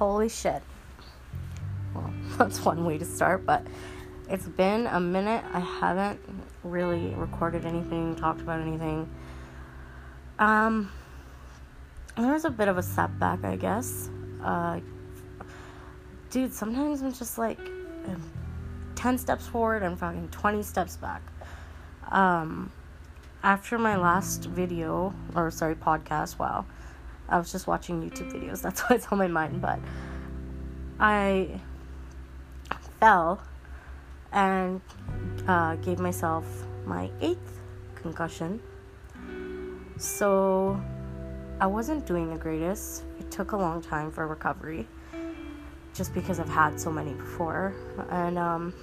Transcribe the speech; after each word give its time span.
holy 0.00 0.30
shit. 0.30 0.62
Well, 1.94 2.10
that's 2.38 2.64
one 2.64 2.86
way 2.86 2.96
to 2.96 3.04
start, 3.04 3.44
but 3.44 3.66
it's 4.30 4.48
been 4.48 4.86
a 4.86 4.98
minute. 4.98 5.44
I 5.52 5.60
haven't 5.60 6.18
really 6.64 7.14
recorded 7.16 7.66
anything, 7.66 8.16
talked 8.16 8.40
about 8.40 8.62
anything. 8.62 9.08
Um, 10.38 10.90
there 12.16 12.32
was 12.32 12.46
a 12.46 12.50
bit 12.50 12.68
of 12.68 12.78
a 12.78 12.82
setback, 12.82 13.44
I 13.44 13.56
guess. 13.56 14.08
Uh, 14.42 14.80
dude, 16.30 16.54
sometimes 16.54 17.02
I'm 17.02 17.12
just 17.12 17.36
like 17.36 17.60
10 18.94 19.18
steps 19.18 19.46
forward 19.46 19.82
and 19.82 19.98
fucking 19.98 20.28
20 20.28 20.62
steps 20.62 20.96
back. 20.96 21.20
Um, 22.10 22.72
after 23.42 23.76
my 23.78 23.96
last 23.96 24.46
video, 24.46 25.12
or 25.34 25.50
sorry, 25.50 25.74
podcast, 25.74 26.38
wow, 26.38 26.64
I 27.30 27.38
was 27.38 27.52
just 27.52 27.66
watching 27.66 28.02
YouTube 28.02 28.32
videos. 28.32 28.62
That's 28.62 28.80
why 28.82 28.96
it's 28.96 29.06
on 29.08 29.18
my 29.18 29.28
mind, 29.28 29.62
but 29.62 29.78
I 30.98 31.60
fell 32.98 33.42
and 34.32 34.80
uh, 35.46 35.76
gave 35.76 35.98
myself 35.98 36.44
my 36.84 37.10
eighth 37.20 37.60
concussion. 37.94 38.60
So 39.96 40.80
I 41.60 41.66
wasn't 41.66 42.06
doing 42.06 42.30
the 42.30 42.38
greatest. 42.38 43.04
It 43.18 43.30
took 43.30 43.52
a 43.52 43.56
long 43.56 43.82
time 43.82 44.10
for 44.10 44.26
recovery 44.26 44.86
just 45.94 46.14
because 46.14 46.40
I've 46.40 46.48
had 46.48 46.80
so 46.80 46.90
many 46.90 47.14
before. 47.14 47.74
And, 48.10 48.38
um, 48.38 48.74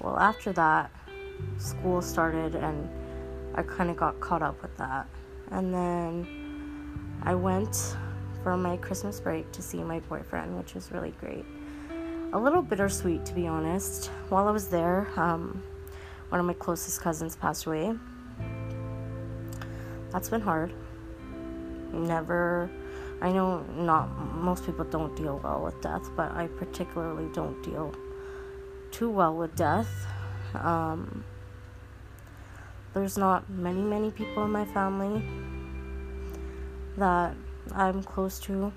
well, 0.00 0.18
after 0.18 0.52
that, 0.52 0.90
school 1.58 2.02
started 2.02 2.54
and 2.54 2.88
I 3.54 3.62
kind 3.62 3.90
of 3.90 3.96
got 3.96 4.20
caught 4.20 4.42
up 4.42 4.60
with 4.62 4.76
that. 4.76 5.06
And 5.50 5.72
then 5.72 6.41
I 7.24 7.34
went 7.34 7.96
for 8.42 8.56
my 8.56 8.76
Christmas 8.76 9.20
break 9.20 9.50
to 9.52 9.62
see 9.62 9.82
my 9.82 10.00
boyfriend, 10.00 10.56
which 10.56 10.74
was 10.74 10.90
really 10.90 11.14
great. 11.20 11.44
A 12.32 12.38
little 12.38 12.62
bittersweet, 12.62 13.24
to 13.26 13.34
be 13.34 13.46
honest. 13.46 14.06
While 14.28 14.48
I 14.48 14.50
was 14.50 14.68
there, 14.68 15.08
um, 15.16 15.62
one 16.30 16.40
of 16.40 16.46
my 16.46 16.54
closest 16.54 17.00
cousins 17.00 17.36
passed 17.36 17.66
away. 17.66 17.94
That's 20.10 20.28
been 20.28 20.40
hard 20.40 20.72
never 21.92 22.70
I 23.20 23.30
know 23.30 23.60
not 23.76 24.08
most 24.34 24.66
people 24.66 24.84
don't 24.84 25.14
deal 25.16 25.40
well 25.44 25.62
with 25.62 25.80
death, 25.80 26.10
but 26.16 26.32
I 26.32 26.48
particularly 26.48 27.28
don't 27.32 27.62
deal 27.62 27.94
too 28.90 29.10
well 29.10 29.36
with 29.36 29.54
death. 29.54 29.88
Um, 30.54 31.24
there's 32.94 33.16
not 33.16 33.48
many, 33.48 33.80
many 33.80 34.10
people 34.10 34.44
in 34.44 34.50
my 34.50 34.64
family 34.64 35.24
that 36.96 37.34
I'm 37.72 38.02
close 38.02 38.38
to. 38.40 38.72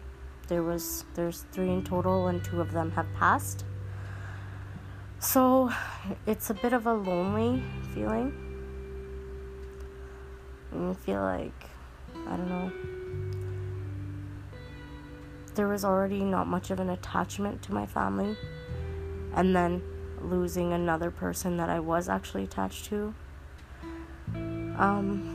There 0.47 0.63
was 0.63 1.05
there's 1.15 1.45
three 1.51 1.69
in 1.69 1.83
total, 1.83 2.27
and 2.27 2.43
two 2.43 2.61
of 2.61 2.71
them 2.71 2.91
have 2.91 3.07
passed. 3.15 3.65
So 5.19 5.71
it's 6.25 6.49
a 6.49 6.53
bit 6.53 6.73
of 6.73 6.85
a 6.85 6.93
lonely 6.93 7.63
feeling. 7.93 8.33
I 10.73 10.93
feel 10.93 11.21
like 11.21 11.69
I 12.27 12.35
don't 12.35 12.49
know 12.49 12.71
there 15.55 15.67
was 15.67 15.83
already 15.83 16.21
not 16.21 16.47
much 16.47 16.69
of 16.69 16.79
an 16.79 16.89
attachment 16.89 17.61
to 17.63 17.73
my 17.73 17.85
family. 17.85 18.37
And 19.33 19.55
then 19.55 19.81
losing 20.21 20.73
another 20.73 21.11
person 21.11 21.57
that 21.57 21.69
I 21.69 21.79
was 21.79 22.07
actually 22.07 22.43
attached 22.43 22.85
to. 22.85 23.13
Um, 24.33 25.34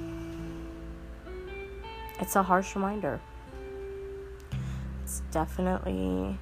it's 2.21 2.37
a 2.37 2.43
harsh 2.43 2.77
reminder. 2.77 3.21
It's 5.03 5.23
definitely 5.31 6.39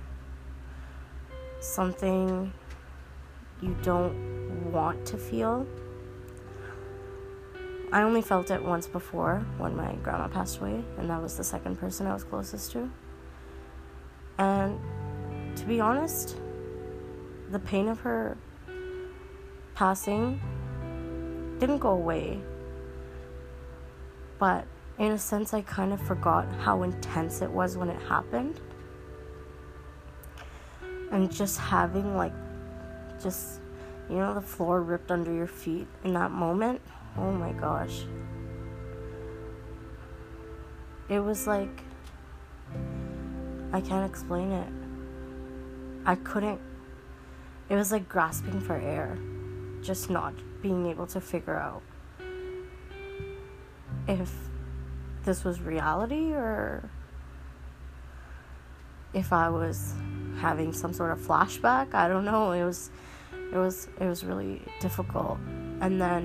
something 1.61 2.53
you 3.62 3.77
don't 3.83 4.72
want 4.72 5.06
to 5.06 5.17
feel. 5.17 5.67
I 7.91 8.03
only 8.03 8.21
felt 8.21 8.50
it 8.50 8.62
once 8.62 8.87
before 8.87 9.47
when 9.56 9.75
my 9.75 9.94
grandma 10.03 10.28
passed 10.28 10.59
away, 10.59 10.84
and 10.99 11.09
that 11.09 11.22
was 11.22 11.37
the 11.37 11.44
second 11.44 11.77
person 11.77 12.06
I 12.06 12.12
was 12.12 12.25
closest 12.25 12.72
to. 12.72 12.91
And 14.37 14.78
to 15.56 15.65
be 15.65 15.81
honest, 15.81 16.37
the 17.50 17.59
pain 17.59 17.88
of 17.88 18.00
her 18.00 18.37
passing 19.75 20.41
didn't 21.59 21.78
go 21.78 21.91
away. 21.91 22.41
But 24.38 24.67
in 24.99 25.13
a 25.13 25.19
sense, 25.19 25.55
I 25.55 25.63
kind 25.63 25.93
of 25.93 26.01
forgot 26.01 26.47
how 26.61 26.83
intense 26.83 27.43
it 27.43 27.51
was 27.51 27.77
when 27.77 27.89
it 27.89 28.01
happened. 28.03 28.61
And 31.11 31.33
just 31.33 31.59
having, 31.59 32.17
like, 32.17 32.33
just, 33.23 33.61
you 34.11 34.17
know, 34.17 34.35
the 34.35 34.41
floor 34.41 34.83
ripped 34.83 35.11
under 35.11 35.33
your 35.33 35.47
feet 35.47 35.87
in 36.05 36.15
that 36.15 36.31
moment. 36.31 36.81
Oh 37.17 37.33
my 37.33 37.53
gosh. 37.53 38.05
It 41.09 41.21
was 41.21 41.47
like 41.47 41.83
I 43.73 43.83
can't 43.83 44.09
explain 44.09 44.51
it. 44.51 44.73
I 46.07 46.15
couldn't. 46.15 46.61
It 47.69 47.75
was 47.75 47.93
like 47.93 48.09
grasping 48.09 48.61
for 48.61 48.77
air, 48.77 49.19
just 49.83 50.09
not 50.09 50.33
being 50.63 50.87
able 50.87 51.07
to 51.09 51.21
figure 51.21 51.57
out 51.57 51.83
if 54.07 54.48
this 55.28 55.44
was 55.44 55.61
reality 55.61 56.33
or 56.33 56.89
if 59.12 59.31
I 59.31 59.50
was 59.50 59.93
having 60.41 60.72
some 60.72 60.94
sort 60.94 61.12
of 61.12 61.19
flashback. 61.19 61.93
I 61.93 62.09
don't 62.09 62.25
know. 62.25 62.53
It 62.53 62.65
was 62.65 62.91
it 63.53 63.59
was 63.59 63.88
it 64.00 64.06
was 64.06 64.25
really 64.25 64.62
difficult. 64.81 65.37
And 65.83 66.00
then 66.00 66.25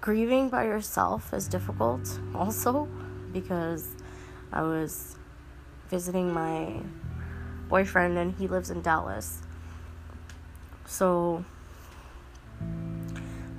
grieving 0.00 0.48
by 0.48 0.64
yourself 0.64 1.34
is 1.34 1.46
difficult 1.46 2.18
also 2.34 2.88
because 3.34 3.94
I 4.50 4.62
was 4.62 5.18
visiting 5.90 6.32
my 6.32 6.80
boyfriend, 7.68 8.16
and 8.16 8.34
he 8.34 8.48
lives 8.48 8.70
in 8.70 8.80
Dallas. 8.80 9.42
So, 10.86 11.44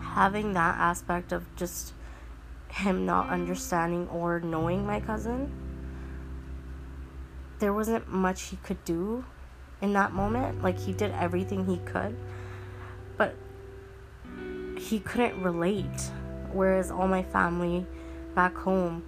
having 0.02 0.54
that 0.54 0.80
aspect 0.80 1.32
of 1.32 1.46
just 1.56 1.94
him 2.72 3.06
not 3.06 3.30
understanding 3.30 4.08
or 4.10 4.40
knowing 4.40 4.86
my 4.86 5.00
cousin, 5.00 5.52
there 7.60 7.74
wasn't 7.74 8.08
much 8.10 8.44
he 8.44 8.58
could 8.58 8.84
do 8.86 9.26
in 9.82 9.94
that 9.94 10.14
moment. 10.14 10.64
Like, 10.64 10.80
he 10.80 10.94
did 10.94 11.12
everything 11.12 11.66
he 11.66 11.78
could, 11.80 12.16
but 13.18 13.36
he 14.78 15.00
couldn't 15.00 15.42
relate. 15.42 16.12
Whereas 16.52 16.90
all 16.90 17.08
my 17.08 17.24
family 17.24 17.86
back 18.34 18.56
home 18.56 19.04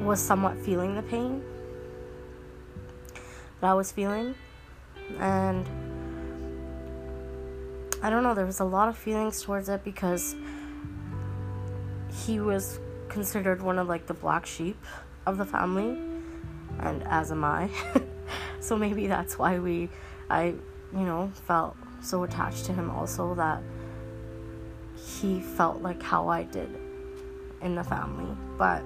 was 0.00 0.20
somewhat 0.20 0.58
feeling 0.58 0.94
the 0.94 1.02
pain 1.02 1.42
that 3.60 3.70
I 3.70 3.74
was 3.74 3.92
feeling. 3.92 4.34
And 5.18 5.68
I 8.02 8.08
don't 8.08 8.22
know, 8.22 8.34
there 8.34 8.46
was 8.46 8.60
a 8.60 8.64
lot 8.64 8.88
of 8.88 8.96
feelings 8.96 9.42
towards 9.42 9.68
it 9.68 9.84
because 9.84 10.34
he 12.30 12.38
was 12.38 12.78
considered 13.08 13.60
one 13.60 13.76
of 13.76 13.88
like 13.88 14.06
the 14.06 14.14
black 14.14 14.46
sheep 14.46 14.76
of 15.26 15.36
the 15.36 15.44
family, 15.44 15.98
and 16.78 17.02
as 17.08 17.32
am 17.32 17.42
I. 17.42 17.68
so 18.60 18.76
maybe 18.76 19.08
that's 19.08 19.36
why 19.36 19.58
we, 19.58 19.88
I, 20.28 20.54
you 20.92 21.04
know, 21.10 21.32
felt 21.34 21.76
so 22.00 22.22
attached 22.22 22.66
to 22.66 22.72
him 22.72 22.88
also 22.88 23.34
that 23.34 23.60
he 24.94 25.40
felt 25.40 25.82
like 25.82 26.00
how 26.00 26.28
I 26.28 26.44
did 26.44 26.70
in 27.62 27.74
the 27.74 27.82
family. 27.82 28.36
But 28.56 28.84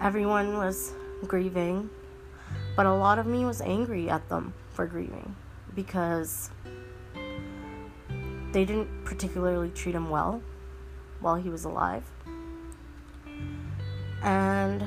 everyone 0.00 0.56
was 0.56 0.94
grieving, 1.26 1.90
but 2.76 2.86
a 2.86 2.94
lot 2.94 3.18
of 3.18 3.26
me 3.26 3.44
was 3.44 3.60
angry 3.60 4.08
at 4.08 4.26
them 4.30 4.54
for 4.70 4.86
grieving 4.86 5.36
because 5.74 6.50
they 8.52 8.64
didn't 8.64 9.04
particularly 9.04 9.68
treat 9.68 9.94
him 9.94 10.08
well 10.08 10.40
while 11.20 11.36
he 11.36 11.48
was 11.48 11.64
alive. 11.64 12.04
And 14.22 14.84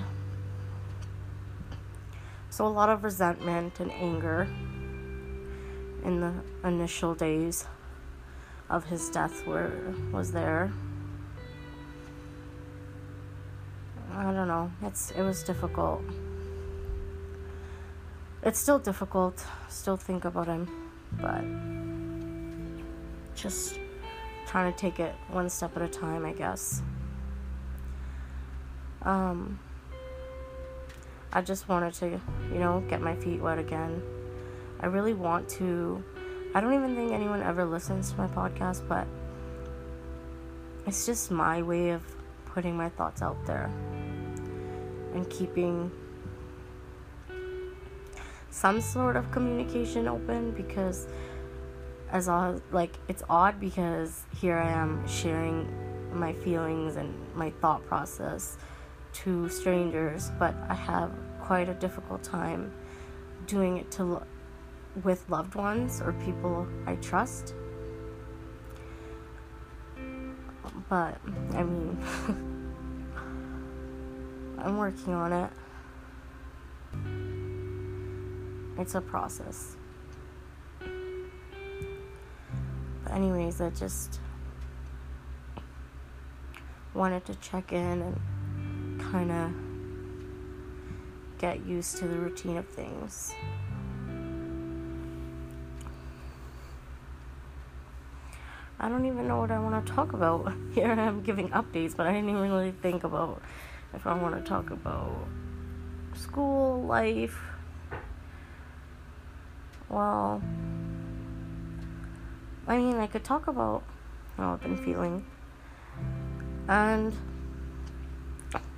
so 2.50 2.66
a 2.66 2.68
lot 2.68 2.90
of 2.90 3.04
resentment 3.04 3.80
and 3.80 3.92
anger 3.92 4.48
in 6.04 6.20
the 6.20 6.34
initial 6.64 7.16
days 7.16 7.66
of 8.70 8.86
his 8.86 9.10
death 9.10 9.46
were 9.46 9.94
was 10.12 10.32
there 10.32 10.72
I 14.20 14.34
don't 14.34 14.50
know. 14.50 14.70
It's 14.84 15.12
it 15.12 15.22
was 15.22 15.44
difficult. 15.44 16.02
It's 18.44 18.60
still 18.60 18.78
difficult. 18.78 19.46
Still 19.70 19.96
think 19.96 20.26
about 20.26 20.48
him, 20.48 20.68
but 21.22 21.44
just 23.34 23.80
trying 24.50 24.74
to 24.74 24.78
take 24.78 25.00
it 25.00 25.14
one 25.30 25.48
step 25.48 25.76
at 25.76 25.84
a 25.84 25.88
time, 25.88 26.26
I 26.26 26.34
guess. 26.34 26.82
Um, 29.04 29.60
I 31.32 31.42
just 31.42 31.70
wanted 31.70 31.94
to, 31.96 32.20
you 32.52 32.58
know, 32.58 32.84
get 32.90 33.00
my 33.00 33.16
feet 33.16 33.40
wet 33.40 33.60
again. 33.60 34.02
I 34.80 34.88
really 34.88 35.14
want 35.14 35.48
to. 35.50 36.04
I 36.56 36.62
don't 36.62 36.74
even 36.74 36.96
think 36.96 37.12
anyone 37.12 37.44
ever 37.44 37.64
listens 37.64 38.12
to 38.12 38.18
my 38.18 38.28
podcast, 38.28 38.88
but 38.90 39.06
it's 40.88 41.06
just 41.06 41.30
my 41.30 41.62
way 41.62 41.92
of 41.92 42.02
putting 42.46 42.76
my 42.76 42.90
thoughts 42.90 43.22
out 43.22 43.38
there 43.46 43.70
and 45.14 45.30
keeping 45.30 45.92
some 48.50 48.82
sort 48.82 49.16
of 49.16 49.30
communication 49.32 50.08
open 50.08 50.52
because 50.52 51.08
as 52.12 52.28
all 52.28 52.60
like 52.72 52.98
it's 53.08 53.24
odd 53.30 53.60
because 53.60 54.24
here 54.36 54.58
I 54.58 54.70
am 54.70 55.08
sharing 55.08 55.72
my 56.12 56.34
feelings 56.34 56.96
and 56.96 57.14
my 57.36 57.52
thought 57.62 57.86
process 57.86 58.58
to 59.12 59.50
strangers, 59.50 60.32
but 60.40 60.56
I 60.68 60.74
have 60.74 61.12
quite 61.42 61.70
a 61.70 61.74
difficult 61.74 62.24
time 62.24 62.72
doing 63.46 63.78
it 63.78 63.92
to 63.92 64.22
with 65.04 65.30
loved 65.30 65.56
ones 65.56 66.02
or 66.02 66.14
people 66.14 66.68
I 66.86 66.96
trust. 66.96 67.54
But 70.90 71.18
I 71.54 71.64
mean, 71.64 71.98
I'm 74.58 74.78
working 74.78 75.14
on 75.14 75.34
it. 75.34 75.52
It's 78.80 78.96
a 78.96 79.02
process. 79.02 79.76
Anyways, 83.10 83.62
I 83.62 83.70
just 83.72 84.20
wanted 86.94 87.26
to 87.26 87.36
check 87.36 87.72
in 87.72 88.02
and 88.02 89.02
kind 89.12 89.32
of 89.32 89.52
get 91.40 91.66
used 91.66 91.98
to 91.98 92.08
the 92.08 92.16
routine 92.16 92.58
of 92.58 92.68
things. 92.68 93.34
I 98.82 98.88
don't 98.88 99.06
even 99.06 99.28
know 99.28 99.38
what 99.38 99.52
I 99.52 99.60
want 99.60 99.86
to 99.86 99.94
talk 99.94 100.14
about. 100.14 100.54
Here 100.74 100.88
I 100.88 101.04
am 101.04 101.22
giving 101.22 101.50
updates, 101.50 101.96
but 101.96 102.08
I 102.08 102.14
didn't 102.14 102.30
even 102.30 102.42
really 102.42 102.72
think 102.72 103.04
about 103.04 103.42
if 103.94 104.08
I 104.08 104.14
want 104.14 104.36
to 104.36 104.42
talk 104.42 104.72
about 104.72 105.28
school 106.16 106.84
life. 106.84 107.38
Well, 109.90 110.42
I 112.70 112.78
mean, 112.78 112.98
I 112.98 113.08
could 113.08 113.24
talk 113.24 113.48
about 113.48 113.82
how 114.38 114.54
I've 114.54 114.62
been 114.62 114.78
feeling. 114.78 115.26
And 116.68 117.16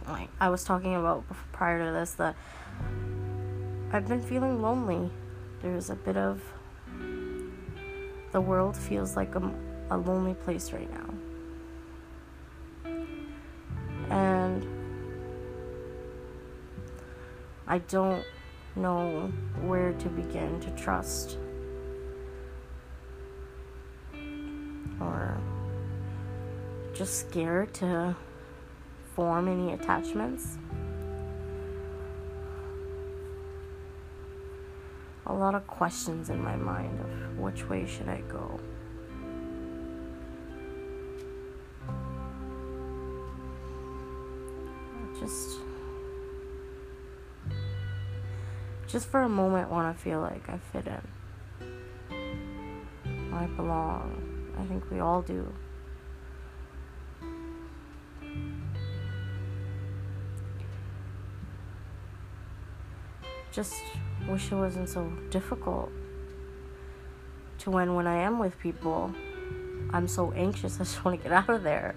like 0.08 0.30
I 0.40 0.48
was 0.48 0.64
talking 0.64 0.96
about 0.96 1.26
prior 1.52 1.86
to 1.86 1.92
this 1.92 2.14
that 2.14 2.38
I've 3.92 4.08
been 4.08 4.22
feeling 4.22 4.62
lonely. 4.62 5.12
There's 5.62 5.90
a 5.90 5.96
bit 5.96 6.16
of 6.16 6.42
the 8.32 8.40
world 8.40 8.78
feels 8.78 9.18
like 9.18 9.36
a 9.36 9.54
a 9.90 9.98
lonely 9.98 10.36
place 10.36 10.72
right 10.72 10.90
now. 10.90 11.14
And 14.10 14.66
I 17.68 17.80
don't 17.80 18.24
know 18.78 19.32
where 19.64 19.92
to 19.92 20.08
begin 20.08 20.62
to 20.62 20.72
trust 20.72 21.38
or 25.02 25.38
just 26.94 27.20
scared 27.20 27.74
to 27.76 28.16
form 29.16 29.48
any 29.48 29.74
attachments. 29.74 30.58
A 35.26 35.34
lot 35.34 35.56
of 35.56 35.66
questions 35.68 36.30
in 36.30 36.44
my 36.44 36.56
mind 36.56 37.00
of 37.00 37.40
which 37.40 37.68
way 37.70 37.86
should 37.86 38.10
I 38.10 38.22
go. 38.30 38.60
just 45.22 45.60
just 48.88 49.08
for 49.08 49.22
a 49.22 49.30
moment 49.30 49.70
want 49.70 49.96
to 49.96 50.04
feel 50.04 50.20
like 50.20 50.50
I 50.50 50.58
fit 50.58 50.88
in. 50.88 51.02
I 53.34 53.46
belong. 53.56 54.31
I 54.58 54.66
think 54.66 54.90
we 54.92 55.00
all 55.00 55.22
do. 55.22 55.52
Just 63.52 63.76
wish 64.28 64.52
it 64.52 64.56
wasn't 64.56 64.88
so 64.88 65.12
difficult 65.30 65.92
to 67.62 67.70
when 67.70 67.94
when 67.96 68.08
I 68.08 68.18
am 68.18 68.40
with 68.40 68.58
people, 68.60 69.14
I'm 69.92 70.08
so 70.08 70.32
anxious 70.32 70.76
I 70.80 70.84
just 70.84 71.06
want 71.06 71.20
to 71.20 71.24
get 71.24 71.32
out 71.32 71.50
of 71.50 71.64
there. 71.64 71.96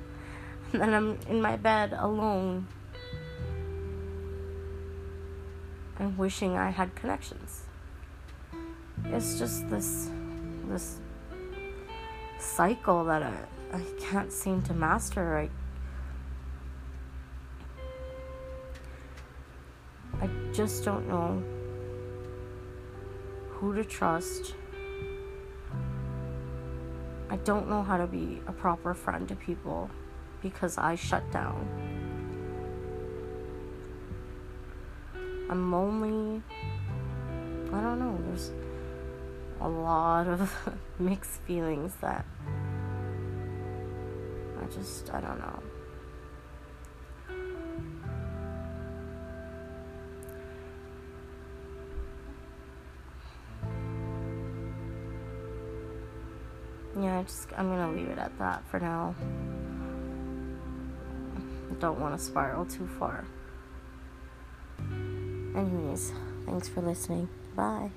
And 0.73 0.83
then 0.83 0.93
I'm 0.93 1.19
in 1.29 1.41
my 1.41 1.57
bed 1.57 1.93
alone 1.93 2.67
and 5.99 6.19
wishing 6.19 6.57
I 6.57 6.71
had 6.71 6.95
connections. 6.95 7.63
It's 9.07 9.39
just 9.39 9.69
this 9.71 10.11
this 10.69 11.01
cycle 12.45 13.05
that 13.05 13.23
I, 13.23 13.35
I 13.73 13.83
can't 13.99 14.33
seem 14.33 14.63
to 14.63 14.75
master. 14.75 15.39
I 15.39 15.51
I 20.21 20.29
just 20.53 20.85
don't 20.85 21.09
know 21.09 21.43
who 23.51 23.75
to 23.75 23.85
trust. 23.85 24.55
I 27.31 27.37
don't 27.39 27.69
know 27.69 27.83
how 27.83 27.97
to 27.97 28.07
be 28.07 28.41
a 28.47 28.53
proper 28.53 28.95
friend 28.95 29.27
to 29.29 29.35
people 29.35 29.91
because 30.41 30.79
I 30.79 30.95
shut 30.95 31.29
down. 31.33 31.67
I'm 35.51 35.73
lonely. 35.73 36.43
I 37.73 37.81
don't 37.81 37.99
know. 37.99 38.19
There's 38.29 38.53
a 39.65 39.69
lot 39.69 40.29
of 40.29 40.53
mixed 40.99 41.41
feelings 41.47 41.95
that 42.03 42.27
I 44.61 44.67
just, 44.67 45.13
I 45.13 45.21
don't 45.23 45.39
know. 45.39 45.63
Yeah, 57.01 57.19
I 57.19 57.23
just 57.23 57.49
I'm 57.57 57.69
gonna 57.69 57.91
leave 57.91 58.09
it 58.09 58.19
at 58.19 58.39
that 58.39 58.65
for 58.71 58.79
now. 58.79 59.15
Don't 61.81 61.99
want 61.99 62.17
to 62.17 62.23
spiral 62.23 62.67
too 62.67 62.87
far. 62.99 63.25
Anyways, 64.79 66.13
thanks 66.47 66.69
for 66.69 66.83
listening. 66.83 67.29
Bye. 67.57 67.91